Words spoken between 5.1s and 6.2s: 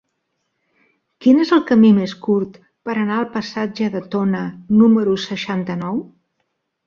seixanta-nou?